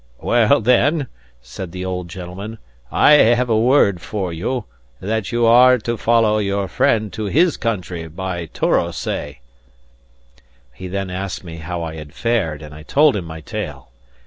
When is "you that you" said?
4.33-5.45